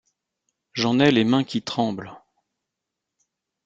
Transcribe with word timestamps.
J’en 0.73 0.99
ai 0.99 1.11
les 1.11 1.23
mains 1.23 1.43
qui 1.43 1.61
tremblent. 1.61 2.17